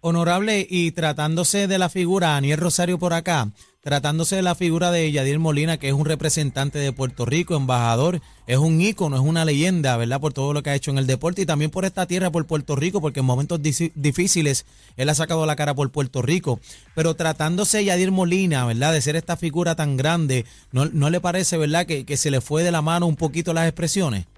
Honorable, 0.00 0.66
y 0.68 0.92
tratándose 0.92 1.66
de 1.68 1.78
la 1.78 1.88
figura, 1.88 2.36
Aniel 2.36 2.58
Rosario 2.58 2.98
por 2.98 3.14
acá, 3.14 3.46
tratándose 3.82 4.36
de 4.36 4.42
la 4.42 4.54
figura 4.54 4.92
de 4.92 5.10
Yadier 5.10 5.40
Molina, 5.40 5.76
que 5.76 5.88
es 5.88 5.92
un 5.92 6.06
representante 6.06 6.78
de 6.78 6.92
Puerto 6.92 7.24
Rico, 7.26 7.56
embajador, 7.56 8.20
es 8.46 8.56
un 8.58 8.80
ícono, 8.80 9.16
es 9.16 9.22
una 9.22 9.44
leyenda, 9.44 9.96
¿verdad? 9.96 10.20
Por 10.20 10.32
todo 10.32 10.52
lo 10.52 10.62
que 10.62 10.70
ha 10.70 10.76
hecho 10.76 10.92
en 10.92 10.98
el 10.98 11.08
deporte 11.08 11.42
y 11.42 11.46
también 11.46 11.72
por 11.72 11.84
esta 11.84 12.06
tierra, 12.06 12.30
por 12.30 12.46
Puerto 12.46 12.76
Rico, 12.76 13.00
porque 13.00 13.20
en 13.20 13.26
momentos 13.26 13.60
difíciles 13.60 14.66
él 14.96 15.08
ha 15.08 15.14
sacado 15.14 15.46
la 15.46 15.56
cara 15.56 15.74
por 15.74 15.90
Puerto 15.90 16.22
Rico. 16.22 16.60
Pero 16.94 17.14
tratándose 17.14 17.78
de 17.78 17.86
Yadier 17.86 18.12
Molina, 18.12 18.64
¿verdad? 18.66 18.92
De 18.92 19.00
ser 19.00 19.16
esta 19.16 19.36
figura 19.36 19.74
tan 19.74 19.96
grande, 19.96 20.44
¿no, 20.70 20.84
no 20.86 21.10
le 21.10 21.20
parece, 21.20 21.58
¿verdad? 21.58 21.84
Que, 21.84 22.16
se 22.16 22.30
le 22.30 22.40
fue 22.40 22.62
de 22.62 22.70
la 22.70 22.82
mano 22.82 23.08
un 23.08 23.16
poquito 23.16 23.52
las 23.52 23.66
expresiones. 23.66 24.28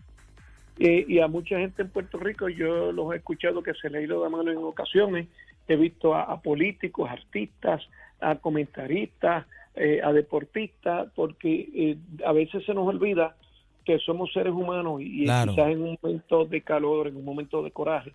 y 0.79 1.19
a 1.19 1.29
mucha 1.29 1.59
gente 1.59 1.83
en 1.83 1.91
Puerto 1.91 2.19
Rico 2.19 2.49
yo 2.49 2.93
los 2.93 3.13
he 3.13 3.17
escuchado 3.17 3.63
que 3.63 3.75
se 3.75 3.91
le 3.91 3.99
ha 3.99 4.01
ido 4.01 4.25
de 4.25 4.31
mano 4.31 4.51
en 4.51 4.57
ocasiones. 4.57 5.27
He 5.69 5.77
visto 5.77 6.15
a 6.15 6.41
políticos, 6.41 7.11
artistas, 7.11 7.83
a 8.21 8.37
comentaristas, 8.37 9.47
eh, 9.75 10.00
a 10.02 10.12
deportistas, 10.12 11.09
porque 11.14 11.68
eh, 11.75 11.97
a 12.25 12.33
veces 12.33 12.64
se 12.64 12.75
nos 12.75 12.87
olvida 12.87 13.37
que 13.85 13.99
somos 13.99 14.33
seres 14.33 14.52
humanos 14.52 15.00
y, 15.02 15.21
quizás 15.21 15.68
en 15.68 15.83
un 15.83 15.99
momento 16.02 16.44
de 16.47 16.62
calor, 16.62 17.09
en 17.09 17.16
un 17.16 17.25
momento 17.25 17.62
de 17.62 17.71
coraje, 17.71 18.12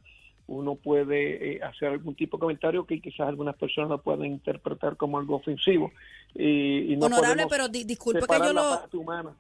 uno 0.50 0.76
puede 0.76 1.58
eh, 1.58 1.64
hacer 1.64 1.90
algún 1.90 2.16
tipo 2.16 2.38
de 2.38 2.42
comentario 2.42 2.86
que 2.86 3.00
quizás 3.00 3.28
algunas 3.28 3.56
personas 3.56 3.90
lo 3.90 4.02
puedan 4.02 4.26
interpretar 4.26 4.98
como 4.98 5.20
algo 5.20 5.36
ofensivo. 5.36 5.92
Y, 6.34 6.96
Honorable, 6.96 7.46
pero 7.50 7.70
disculpa 7.70 8.26
que 8.28 8.48
yo 8.48 8.54
lo 8.54 8.82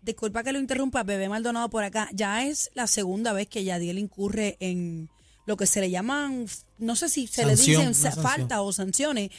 disculpa 0.01 0.43
que 0.43 0.53
lo 0.53 0.59
interrumpa, 0.59 1.03
Bebé 1.03 1.27
Maldonado 1.27 1.69
por 1.69 1.83
acá. 1.83 2.09
Ya 2.13 2.45
es 2.45 2.71
la 2.75 2.85
segunda 2.85 3.33
vez 3.33 3.47
que 3.47 3.63
Yadiel 3.63 3.97
incurre 3.97 4.57
en 4.59 5.09
lo 5.45 5.57
que 5.57 5.65
se 5.65 5.81
le 5.81 5.89
llaman, 5.89 6.45
no 6.77 6.95
sé 6.95 7.09
si 7.09 7.27
se 7.27 7.45
le 7.45 7.55
dicen 7.55 7.95
falta 7.95 8.61
o 8.61 8.71
sanciones 8.71 9.31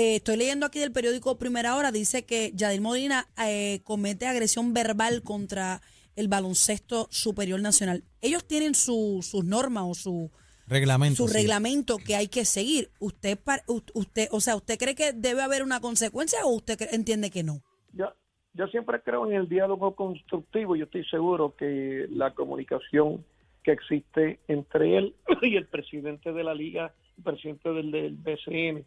eh, 0.00 0.14
estoy 0.14 0.36
leyendo 0.36 0.64
aquí 0.64 0.78
del 0.78 0.92
periódico 0.92 1.38
Primera 1.38 1.74
Hora, 1.74 1.90
dice 1.90 2.24
que 2.24 2.52
Yadir 2.54 2.80
Molina 2.80 3.26
eh, 3.36 3.80
comete 3.82 4.28
agresión 4.28 4.72
verbal 4.72 5.22
contra 5.24 5.80
el 6.14 6.28
baloncesto 6.28 7.08
superior 7.10 7.60
nacional. 7.60 8.04
Ellos 8.20 8.46
tienen 8.46 8.76
sus 8.76 9.34
normas 9.44 9.84
o 9.88 9.94
su 9.94 10.30
reglamento, 10.68 11.26
su 11.26 11.32
reglamento 11.32 11.96
que 11.98 12.14
hay 12.14 12.28
que 12.28 12.44
seguir. 12.44 12.90
Usted, 13.00 13.40
usted, 13.66 14.28
o 14.30 14.40
sea, 14.40 14.54
¿usted 14.54 14.78
cree 14.78 14.94
que 14.94 15.12
debe 15.12 15.42
haber 15.42 15.64
una 15.64 15.80
consecuencia 15.80 16.44
o 16.44 16.50
usted 16.50 16.78
entiende 16.92 17.32
que 17.32 17.42
no? 17.42 17.62
Yo, 17.92 18.12
yo 18.54 18.68
siempre 18.68 19.02
creo 19.02 19.26
en 19.26 19.32
el 19.32 19.48
diálogo 19.48 19.96
constructivo. 19.96 20.76
Yo 20.76 20.84
estoy 20.84 21.04
seguro 21.06 21.56
que 21.56 22.06
la 22.10 22.34
comunicación 22.34 23.24
que 23.62 23.72
existe 23.72 24.40
entre 24.48 24.96
él 24.96 25.14
y 25.42 25.56
el 25.56 25.66
presidente 25.66 26.32
de 26.32 26.44
la 26.44 26.54
liga, 26.54 26.92
el 27.16 27.24
presidente 27.24 27.72
del, 27.72 28.16
BCN, 28.16 28.84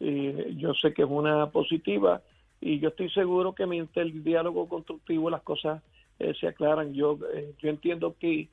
eh, 0.00 0.54
yo 0.56 0.74
sé 0.74 0.92
que 0.92 1.02
es 1.02 1.08
una 1.08 1.50
positiva 1.50 2.22
y 2.60 2.78
yo 2.78 2.88
estoy 2.88 3.10
seguro 3.10 3.54
que 3.54 3.66
mientras 3.66 4.04
el 4.04 4.22
diálogo 4.24 4.68
constructivo 4.68 5.30
las 5.30 5.42
cosas 5.42 5.82
eh, 6.18 6.34
se 6.38 6.48
aclaran. 6.48 6.92
Yo, 6.92 7.18
eh, 7.32 7.52
yo 7.58 7.70
entiendo 7.70 8.16
que, 8.18 8.48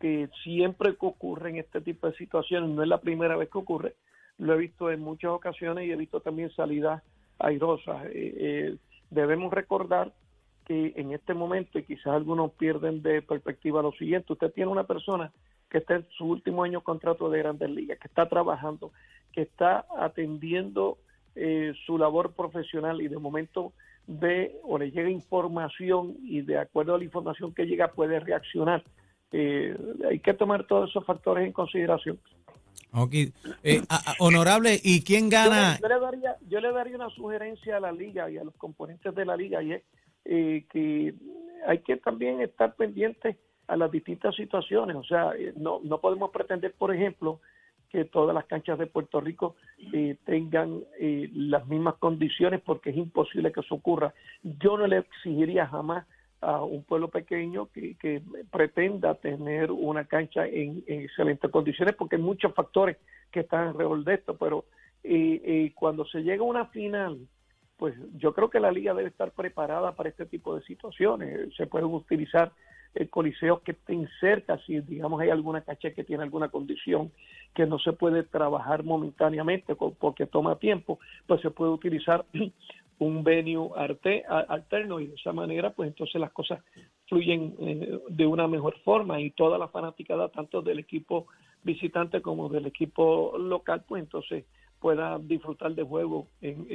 que 0.00 0.28
siempre 0.42 0.96
que 0.96 1.06
ocurren 1.06 1.56
este 1.56 1.80
tipo 1.80 2.06
de 2.06 2.16
situaciones, 2.16 2.70
no 2.70 2.82
es 2.82 2.88
la 2.88 3.00
primera 3.00 3.36
vez 3.36 3.50
que 3.50 3.58
ocurre, 3.58 3.94
lo 4.38 4.54
he 4.54 4.58
visto 4.58 4.90
en 4.90 5.00
muchas 5.00 5.30
ocasiones 5.30 5.86
y 5.86 5.92
he 5.92 5.96
visto 5.96 6.20
también 6.20 6.50
salidas 6.50 7.02
airosas. 7.38 8.04
debemos 9.10 9.52
recordar 9.52 10.12
que 10.66 10.92
en 10.96 11.12
este 11.12 11.34
momento, 11.34 11.78
y 11.78 11.84
quizás 11.84 12.08
algunos 12.08 12.52
pierden 12.52 13.02
de 13.02 13.22
perspectiva 13.22 13.82
lo 13.82 13.92
siguiente, 13.92 14.32
usted 14.32 14.52
tiene 14.52 14.70
una 14.70 14.84
persona 14.84 15.32
que 15.68 15.78
está 15.78 15.96
en 15.96 16.06
su 16.16 16.26
último 16.26 16.64
año 16.64 16.82
contrato 16.82 17.30
de 17.30 17.38
Grandes 17.38 17.70
Ligas, 17.70 17.98
que 17.98 18.08
está 18.08 18.28
trabajando, 18.28 18.92
que 19.32 19.42
está 19.42 19.86
atendiendo 19.98 20.98
eh, 21.34 21.72
su 21.86 21.96
labor 21.96 22.34
profesional 22.34 23.00
y 23.00 23.08
de 23.08 23.18
momento 23.18 23.72
ve 24.06 24.60
o 24.64 24.78
le 24.78 24.90
llega 24.90 25.08
información 25.08 26.16
y 26.22 26.42
de 26.42 26.58
acuerdo 26.58 26.94
a 26.94 26.98
la 26.98 27.04
información 27.04 27.54
que 27.54 27.64
llega 27.64 27.92
puede 27.92 28.20
reaccionar. 28.20 28.84
Eh, 29.32 29.74
hay 30.08 30.18
que 30.18 30.34
tomar 30.34 30.66
todos 30.66 30.90
esos 30.90 31.06
factores 31.06 31.46
en 31.46 31.52
consideración. 31.52 32.18
Okay. 32.94 33.32
Eh, 33.62 33.80
honorable, 34.18 34.78
¿y 34.82 35.02
quién 35.02 35.30
gana? 35.30 35.78
Yo, 35.80 35.88
le 35.88 35.98
daría, 35.98 36.36
yo 36.46 36.60
le 36.60 36.72
daría 36.72 36.96
una 36.96 37.08
sugerencia 37.08 37.78
a 37.78 37.80
la 37.80 37.92
liga 37.92 38.30
y 38.30 38.36
a 38.36 38.44
los 38.44 38.54
componentes 38.56 39.14
de 39.14 39.24
la 39.24 39.34
liga 39.34 39.62
y 39.62 39.72
es 39.72 39.82
que 40.24 41.14
hay 41.66 41.78
que 41.78 41.96
también 41.96 42.40
estar 42.40 42.74
pendientes 42.74 43.36
a 43.68 43.76
las 43.76 43.90
distintas 43.90 44.34
situaciones. 44.34 44.96
O 44.96 45.04
sea, 45.04 45.32
eh, 45.36 45.52
no, 45.56 45.80
no 45.82 45.98
podemos 46.00 46.30
pretender, 46.30 46.74
por 46.74 46.94
ejemplo, 46.94 47.40
que 47.88 48.04
todas 48.04 48.34
las 48.34 48.46
canchas 48.46 48.78
de 48.78 48.86
Puerto 48.86 49.20
Rico 49.20 49.56
eh, 49.92 50.16
tengan 50.24 50.80
eh, 50.98 51.28
las 51.34 51.66
mismas 51.66 51.94
condiciones 51.96 52.60
porque 52.60 52.90
es 52.90 52.96
imposible 52.96 53.52
que 53.52 53.60
eso 53.60 53.74
ocurra. 53.74 54.14
Yo 54.42 54.78
no 54.78 54.86
le 54.86 54.98
exigiría 54.98 55.66
jamás 55.66 56.06
a 56.40 56.64
un 56.64 56.82
pueblo 56.84 57.08
pequeño 57.08 57.66
que, 57.66 57.94
que 57.96 58.20
pretenda 58.50 59.14
tener 59.14 59.70
una 59.70 60.06
cancha 60.06 60.46
en, 60.46 60.82
excelentes 60.86 61.50
condiciones 61.50 61.94
porque 61.94 62.16
hay 62.16 62.22
muchos 62.22 62.52
factores 62.54 62.96
que 63.30 63.40
están 63.40 63.68
alrededor 63.68 64.02
de 64.04 64.14
esto, 64.14 64.36
pero 64.36 64.64
cuando 65.74 66.04
se 66.06 66.22
llega 66.22 66.42
a 66.42 66.46
una 66.46 66.66
final, 66.66 67.18
pues 67.82 67.96
yo 68.16 68.32
creo 68.32 68.48
que 68.48 68.60
la 68.60 68.70
liga 68.70 68.94
debe 68.94 69.08
estar 69.08 69.32
preparada 69.32 69.96
para 69.96 70.08
este 70.08 70.24
tipo 70.24 70.54
de 70.54 70.62
situaciones. 70.62 71.52
Se 71.56 71.66
pueden 71.66 71.88
utilizar 71.88 72.52
el 72.94 73.10
coliseo 73.10 73.60
que 73.64 73.72
estén 73.72 74.08
cerca, 74.20 74.56
si 74.58 74.78
digamos 74.82 75.20
hay 75.20 75.30
alguna 75.30 75.62
caché 75.62 75.92
que 75.92 76.04
tiene 76.04 76.22
alguna 76.22 76.48
condición 76.48 77.10
que 77.52 77.66
no 77.66 77.80
se 77.80 77.92
puede 77.92 78.22
trabajar 78.22 78.84
momentáneamente 78.84 79.74
porque 79.74 80.26
toma 80.26 80.60
tiempo, 80.60 81.00
pues 81.26 81.40
se 81.40 81.50
puede 81.50 81.72
utilizar 81.72 82.24
un 83.00 83.24
venue 83.24 83.70
alterno 83.76 85.00
y 85.00 85.08
de 85.08 85.16
esa 85.16 85.32
manera 85.32 85.70
pues 85.70 85.88
entonces 85.88 86.20
las 86.20 86.30
cosas 86.30 86.62
fluyen 87.08 87.56
eh, 87.58 87.98
de 88.10 88.26
una 88.26 88.46
mejor 88.46 88.78
forma 88.84 89.20
y 89.20 89.32
toda 89.32 89.58
la 89.58 89.66
fanaticada 89.66 90.28
tanto 90.28 90.62
del 90.62 90.78
equipo 90.78 91.26
visitante 91.64 92.22
como 92.22 92.48
del 92.48 92.66
equipo 92.66 93.36
local 93.36 93.82
pues 93.88 94.04
entonces 94.04 94.44
pueda 94.82 95.18
disfrutar 95.20 95.74
de 95.74 95.84
juego 95.84 96.26
en, 96.40 96.66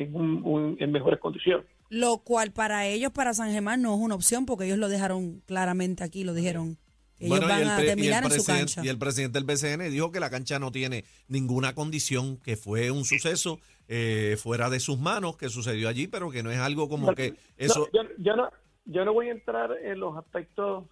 en 0.80 0.92
mejores 0.92 1.20
condiciones. 1.20 1.66
Lo 1.90 2.18
cual 2.20 2.52
para 2.52 2.88
ellos, 2.88 3.12
para 3.12 3.34
San 3.34 3.52
Germán, 3.52 3.82
no 3.82 3.94
es 3.94 4.00
una 4.00 4.16
opción 4.16 4.46
porque 4.46 4.66
ellos 4.66 4.78
lo 4.78 4.90
dejaron 4.90 5.42
claramente 5.46 6.04
aquí, 6.04 6.24
lo 6.24 6.34
dijeron. 6.34 6.78
Ellos 7.20 7.40
van 7.40 7.68
a 7.68 7.78
terminar 7.78 8.24
en 8.24 8.32
su 8.32 8.46
cancha. 8.46 8.82
Y 8.84 8.90
el 8.90 8.98
presidente 8.98 9.40
del 9.40 9.46
BCN 9.46 9.90
dijo 9.92 10.12
que 10.12 10.20
la 10.20 10.30
cancha 10.30 10.60
no 10.60 10.72
tiene 10.72 11.04
ninguna 11.28 11.74
condición, 11.74 12.38
que 12.38 12.56
fue 12.56 12.92
un 12.92 13.06
suceso 13.06 13.60
eh, 13.88 14.38
fuera 14.38 14.70
de 14.70 14.80
sus 14.80 15.00
manos 15.00 15.38
que 15.38 15.50
sucedió 15.50 15.90
allí, 15.90 16.08
pero 16.08 16.30
que 16.30 16.44
no 16.44 16.52
es 16.52 16.60
algo 16.60 16.90
como 16.90 17.14
que 17.16 17.34
eso. 17.58 17.90
yo, 18.20 18.36
no, 18.36 18.50
yo 18.86 19.06
no 19.06 19.14
voy 19.14 19.30
a 19.30 19.32
entrar 19.32 19.72
en 19.82 20.00
los 20.00 20.16
aspectos 20.16 20.86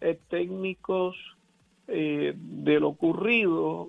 eh, 0.00 0.20
técnicos 0.28 1.16
eh, 1.88 2.34
de 2.36 2.80
lo 2.80 2.88
ocurrido. 2.88 3.88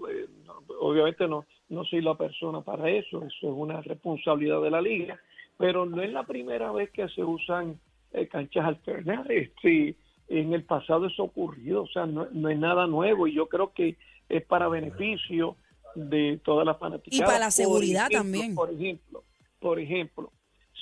obviamente 0.79 1.27
no, 1.27 1.45
no 1.69 1.83
soy 1.83 2.01
la 2.01 2.15
persona 2.15 2.61
para 2.61 2.89
eso, 2.89 3.23
eso 3.23 3.47
es 3.47 3.53
una 3.53 3.81
responsabilidad 3.81 4.61
de 4.61 4.71
la 4.71 4.81
liga 4.81 5.19
pero 5.57 5.85
no 5.85 6.01
es 6.01 6.11
la 6.11 6.23
primera 6.23 6.71
vez 6.71 6.91
que 6.91 7.07
se 7.09 7.23
usan 7.23 7.79
eh, 8.11 8.27
canchas 8.27 8.65
alternas. 8.65 9.27
Sí, 9.61 9.95
en 10.27 10.53
el 10.53 10.63
pasado 10.63 11.07
eso 11.07 11.23
ha 11.23 11.25
ocurrido, 11.25 11.83
o 11.83 11.87
sea, 11.87 12.05
no, 12.05 12.23
es 12.25 12.59
nada 12.59 12.87
nuevo 12.87 13.27
y 13.27 13.33
yo 13.33 13.47
creo 13.47 13.73
que 13.73 13.97
es 14.27 14.43
para 14.45 14.67
beneficio 14.67 15.55
de 15.95 16.39
todas 16.43 16.65
las 16.65 16.77
fanáticas. 16.77 17.17
Y 17.17 17.21
para 17.21 17.39
la 17.39 17.51
seguridad 17.51 18.09
también. 18.09 18.55
Por 18.55 18.71
ejemplo, 18.71 19.23
por 19.59 19.79
ejemplo, 19.79 20.31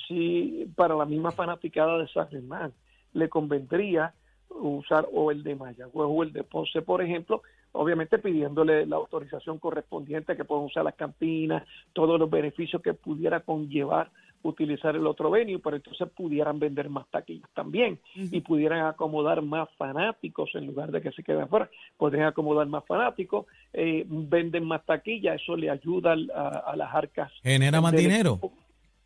si 0.08 0.66
para 0.74 0.94
la 0.94 1.04
misma 1.04 1.30
fanaticada 1.30 1.98
de 1.98 2.08
San 2.08 2.28
Germán 2.28 2.72
le 3.12 3.28
convendría 3.28 4.14
usar 4.48 5.06
o 5.12 5.30
el 5.30 5.42
de 5.42 5.54
Mayagüez 5.54 6.08
o 6.08 6.22
el 6.22 6.32
de 6.32 6.42
Ponce, 6.42 6.82
por 6.82 7.02
ejemplo, 7.02 7.42
obviamente 7.74 8.18
pidiéndole 8.18 8.86
la 8.86 8.96
autorización 8.96 9.58
correspondiente 9.58 10.36
que 10.36 10.44
puedan 10.44 10.64
usar 10.64 10.84
las 10.84 10.94
cantinas, 10.94 11.62
todos 11.92 12.18
los 12.18 12.30
beneficios 12.30 12.80
que 12.82 12.94
pudiera 12.94 13.40
conllevar 13.40 14.10
utilizar 14.44 14.94
el 14.94 15.06
otro 15.06 15.30
venue, 15.30 15.58
pero 15.58 15.76
entonces 15.76 16.06
pudieran 16.14 16.58
vender 16.58 16.90
más 16.90 17.06
taquillas 17.10 17.48
también 17.54 17.98
y 18.14 18.40
pudieran 18.42 18.86
acomodar 18.86 19.40
más 19.42 19.70
fanáticos 19.78 20.50
en 20.54 20.66
lugar 20.66 20.90
de 20.90 21.00
que 21.00 21.12
se 21.12 21.22
queden 21.22 21.48
fuera, 21.48 21.70
podrían 21.96 22.26
acomodar 22.26 22.66
más 22.66 22.84
fanáticos, 22.84 23.46
eh, 23.72 24.04
venden 24.06 24.66
más 24.66 24.84
taquillas, 24.84 25.40
eso 25.40 25.56
le 25.56 25.70
ayuda 25.70 26.14
a, 26.34 26.48
a 26.48 26.76
las 26.76 26.94
arcas. 26.94 27.32
Genera 27.42 27.80
más 27.80 27.92
dinero. 27.92 28.32
equipo. 28.32 28.52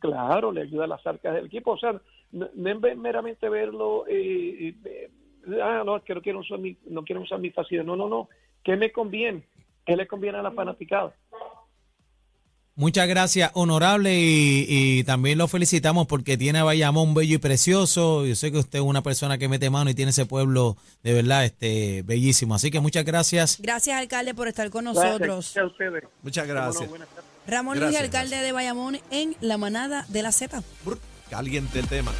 Claro, 0.01 0.53
le 0.53 0.63
ayuda 0.63 0.85
a 0.85 0.89
las 0.89 1.07
arcas 1.07 1.35
del 1.35 1.47
equipo, 1.47 1.73
o 1.73 1.79
sea, 1.79 2.01
no, 2.33 2.49
no 2.55 2.81
meramente 2.97 3.49
verlo, 3.49 4.07
eh, 4.09 4.75
eh, 4.85 5.11
ah, 5.63 5.83
no, 5.85 5.97
es 5.97 6.03
que 6.03 6.15
no 6.15 6.23
quiero 6.23 6.41
usar 6.41 6.59
mi, 6.59 6.77
no 6.89 7.03
quiero 7.03 7.23
usar 7.23 7.39
mi 7.39 7.51
facilidad, 7.51 7.85
no, 7.85 7.97
no, 7.97 8.09
no, 8.09 8.29
¿qué 8.65 8.77
me 8.77 8.93
conviene? 8.93 9.43
¿Qué 9.87 9.97
le 9.97 10.07
conviene 10.07 10.38
a 10.38 10.43
la 10.43 10.50
fanaticada? 10.53 11.15
Muchas 12.75 13.09
gracias, 13.09 13.50
honorable, 13.55 14.21
y, 14.21 14.67
y 14.69 15.03
también 15.03 15.37
lo 15.37 15.49
felicitamos 15.49 16.07
porque 16.07 16.37
tiene 16.37 16.61
a 16.61 16.65
Bayamón 16.65 17.12
bello 17.12 17.35
y 17.35 17.38
precioso. 17.38 18.25
Yo 18.25 18.37
sé 18.37 18.53
que 18.53 18.59
usted 18.59 18.79
es 18.79 18.85
una 18.85 19.03
persona 19.03 19.37
que 19.37 19.49
mete 19.49 19.69
mano 19.69 19.91
y 19.91 19.95
tiene 19.95 20.11
ese 20.12 20.27
pueblo 20.27 20.77
de 21.03 21.12
verdad 21.12 21.45
este 21.45 22.03
bellísimo. 22.05 22.55
Así 22.55 22.71
que 22.71 22.79
muchas 22.79 23.05
gracias. 23.05 23.61
Gracias, 23.61 23.97
alcalde, 23.97 24.33
por 24.33 24.47
estar 24.47 24.71
con 24.71 24.85
nosotros. 24.85 25.53
gracias 25.55 25.57
a 25.57 25.67
ustedes. 25.67 26.05
Muchas 26.23 26.47
gracias. 26.47 26.88
Ramón 27.49 27.81
Luis, 27.81 27.91
Gracias, 27.91 28.15
alcalde 28.15 28.37
de 28.37 28.53
Bayamón, 28.53 29.00
en 29.11 29.35
la 29.41 29.59
manada 29.59 30.05
de 30.09 30.23
la 30.23 30.31
Z. 30.31 30.62
Brr, 30.85 31.00
Caliente 31.31 31.81
el 31.81 31.88
tema. 31.88 32.12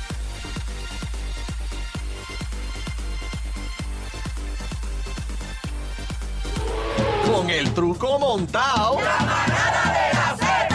Truco 7.79 8.19
montado. 8.19 9.01
La 9.01 9.21
manada 9.21 9.93
de 9.95 10.13
la 10.13 10.37
Z. 10.37 10.69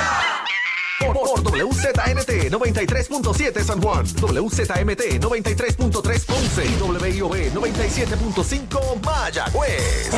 Por, 1.01 1.13
por 1.19 1.41
WZNT 1.41 2.49
93.7 2.49 3.61
San 3.61 3.81
Juan, 3.81 4.05
WZMT 4.05 5.19
93.3 5.19 6.25
Ponce 6.25 6.65
y 6.65 6.81
WIOB 6.81 7.35
97.5 7.53 9.03
Mayagüez. 9.03 10.11